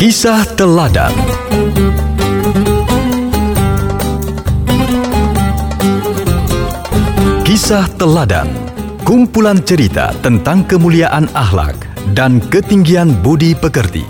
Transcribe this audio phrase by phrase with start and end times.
[0.00, 1.12] Kisah Teladan
[7.44, 8.48] Kisah Teladan
[9.04, 11.76] Kumpulan cerita tentang kemuliaan akhlak
[12.16, 14.08] dan ketinggian budi pekerti.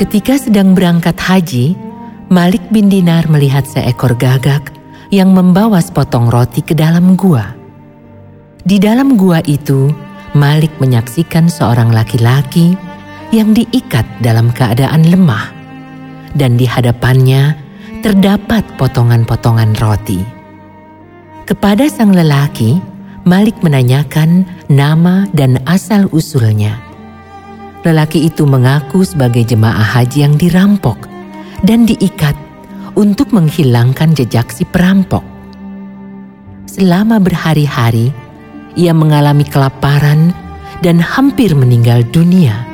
[0.00, 1.76] Ketika sedang berangkat haji,
[2.32, 4.72] Malik bin Dinar melihat seekor gagak
[5.12, 7.52] yang membawa sepotong roti ke dalam gua.
[8.64, 9.92] Di dalam gua itu,
[10.32, 12.72] Malik menyaksikan seorang laki-laki
[13.28, 15.52] yang diikat dalam keadaan lemah,
[16.32, 17.60] dan di hadapannya
[18.00, 20.24] terdapat potongan-potongan roti.
[21.44, 22.80] Kepada sang lelaki,
[23.28, 26.89] Malik menanyakan nama dan asal-usulnya
[27.84, 30.96] lelaki itu mengaku sebagai jemaah haji yang dirampok
[31.64, 32.36] dan diikat
[32.96, 35.22] untuk menghilangkan jejak si perampok.
[36.68, 38.12] Selama berhari-hari,
[38.78, 40.30] ia mengalami kelaparan
[40.84, 42.66] dan hampir meninggal dunia.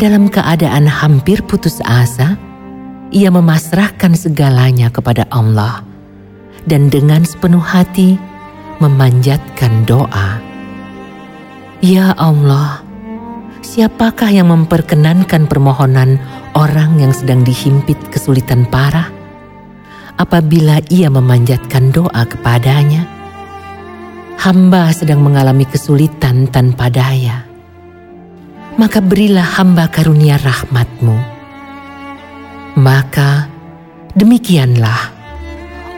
[0.00, 2.34] Dalam keadaan hampir putus asa,
[3.12, 5.82] ia memasrahkan segalanya kepada Allah
[6.64, 8.16] dan dengan sepenuh hati
[8.80, 10.40] memanjatkan doa.
[11.80, 12.84] Ya Allah,
[13.70, 16.18] siapakah yang memperkenankan permohonan
[16.58, 19.06] orang yang sedang dihimpit kesulitan parah?
[20.18, 23.06] Apabila ia memanjatkan doa kepadanya,
[24.42, 27.46] hamba sedang mengalami kesulitan tanpa daya.
[28.74, 31.16] Maka berilah hamba karunia rahmatmu.
[32.74, 33.46] Maka
[34.18, 35.14] demikianlah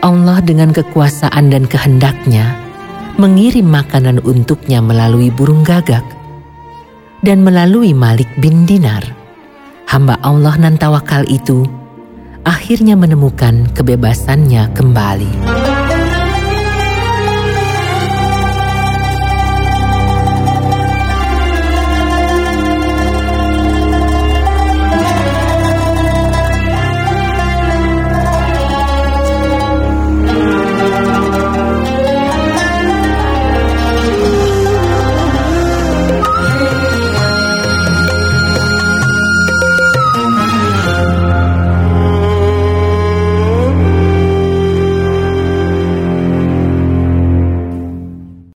[0.05, 2.53] Allah dengan kekuasaan dan kehendaknya
[3.17, 6.03] mengirim makanan untuknya melalui burung gagak
[7.23, 9.01] dan melalui Malik bin Dinar,
[9.87, 11.63] hamba Allah nan tawakal itu
[12.43, 15.62] akhirnya menemukan kebebasannya kembali.